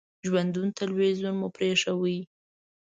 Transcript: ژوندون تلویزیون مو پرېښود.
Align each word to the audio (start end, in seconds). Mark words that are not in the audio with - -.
ژوندون 0.25 0.67
تلویزیون 0.79 1.33
مو 1.39 1.47
پرېښود. 1.55 2.19